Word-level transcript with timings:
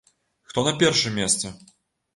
Хто 0.51 0.63
на 0.69 0.73
першым 0.81 1.17
месцы? 1.21 1.57